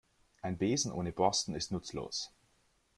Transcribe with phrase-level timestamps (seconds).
[0.41, 2.33] Ein Besen ohne Borsten ist nutzlos.